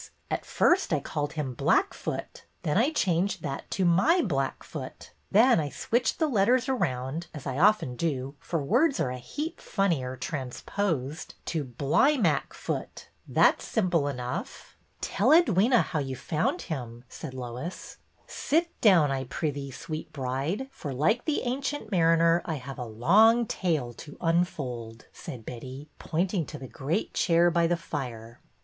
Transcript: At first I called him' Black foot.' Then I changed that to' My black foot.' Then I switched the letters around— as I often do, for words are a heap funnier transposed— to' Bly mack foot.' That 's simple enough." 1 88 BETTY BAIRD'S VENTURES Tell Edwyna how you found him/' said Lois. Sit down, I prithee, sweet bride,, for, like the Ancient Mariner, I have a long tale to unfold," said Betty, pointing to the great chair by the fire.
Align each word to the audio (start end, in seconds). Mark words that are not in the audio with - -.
At 0.31 0.47
first 0.47 0.91
I 0.91 0.99
called 0.99 1.33
him' 1.33 1.53
Black 1.53 1.93
foot.' 1.93 2.45
Then 2.63 2.75
I 2.75 2.91
changed 2.91 3.43
that 3.43 3.69
to' 3.69 3.85
My 4.07 4.19
black 4.23 4.63
foot.' 4.63 5.13
Then 5.29 5.59
I 5.59 5.69
switched 5.69 6.17
the 6.17 6.27
letters 6.27 6.67
around— 6.67 7.27
as 7.35 7.45
I 7.45 7.59
often 7.59 7.95
do, 7.95 8.33
for 8.39 8.63
words 8.63 8.99
are 8.99 9.11
a 9.11 9.19
heap 9.19 9.61
funnier 9.61 10.15
transposed— 10.17 11.35
to' 11.53 11.63
Bly 11.85 12.17
mack 12.17 12.51
foot.' 12.55 13.09
That 13.27 13.61
's 13.61 13.65
simple 13.67 14.07
enough." 14.07 14.75
1 15.05 15.13
88 15.17 15.17
BETTY 15.17 15.17
BAIRD'S 15.17 15.17
VENTURES 15.17 15.17
Tell 15.17 15.55
Edwyna 15.79 15.83
how 15.83 15.99
you 15.99 16.15
found 16.15 16.59
him/' 16.61 17.03
said 17.07 17.33
Lois. 17.35 17.97
Sit 18.25 18.81
down, 18.81 19.11
I 19.11 19.25
prithee, 19.25 19.69
sweet 19.69 20.11
bride,, 20.11 20.67
for, 20.71 20.95
like 20.95 21.25
the 21.25 21.43
Ancient 21.43 21.91
Mariner, 21.91 22.41
I 22.45 22.55
have 22.55 22.79
a 22.79 22.85
long 22.85 23.45
tale 23.45 23.93
to 23.93 24.17
unfold," 24.19 25.05
said 25.13 25.45
Betty, 25.45 25.89
pointing 25.99 26.47
to 26.47 26.57
the 26.57 26.67
great 26.67 27.13
chair 27.13 27.51
by 27.51 27.67
the 27.67 27.77
fire. 27.77 28.41